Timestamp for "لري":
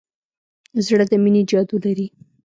1.85-2.07